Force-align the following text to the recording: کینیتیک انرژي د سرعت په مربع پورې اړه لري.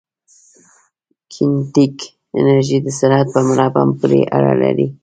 کینیتیک 1.31 1.95
انرژي 2.39 2.77
د 2.83 2.87
سرعت 2.99 3.27
په 3.33 3.39
مربع 3.49 3.83
پورې 3.99 4.21
اړه 4.37 4.53
لري. 4.63 4.87